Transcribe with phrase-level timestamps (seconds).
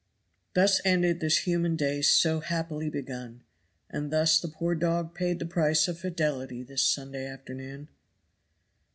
[0.55, 3.43] Thus ended this human day so happily begun;
[3.87, 7.87] and thus the poor dog paid the price of fidelity this Sunday afternoon.